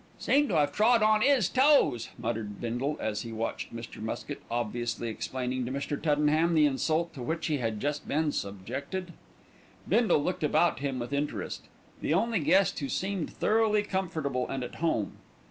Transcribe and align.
"Seem 0.17 0.47
to 0.47 0.57
'ave 0.57 0.71
trod 0.73 1.03
on 1.03 1.21
'is 1.21 1.47
toes," 1.47 2.09
muttered 2.17 2.59
Bindle 2.59 2.97
as 2.99 3.21
he 3.21 3.31
watched 3.31 3.71
Mr. 3.71 4.01
Muskett 4.01 4.41
obviously 4.49 5.09
explaining 5.09 5.63
to 5.67 5.71
Mr. 5.71 5.95
Tuddenham 6.01 6.55
the 6.55 6.65
insult 6.65 7.13
to 7.13 7.21
which 7.21 7.45
he 7.45 7.59
had 7.59 7.79
just 7.79 8.07
been 8.07 8.31
subjected. 8.31 9.13
Bindle 9.87 10.23
looked 10.23 10.43
about 10.43 10.79
him 10.79 10.97
with 10.97 11.13
interest, 11.13 11.65
the 12.01 12.15
only 12.15 12.39
guest 12.39 12.79
who 12.79 12.89
seemed 12.89 13.29
thoroughly 13.29 13.83
comfortable 13.83 14.47
and 14.49 14.63
at 14.63 14.73
home. 14.81 15.17